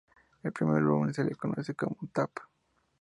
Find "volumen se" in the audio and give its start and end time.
0.81-1.23